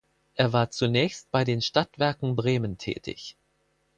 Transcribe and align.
Er 0.33 0.51
war 0.51 0.71
zunächst 0.71 1.29
bei 1.29 1.43
den 1.43 1.61
Stadtwerken 1.61 2.35
Bremen 2.35 2.79
tätig. 2.79 3.37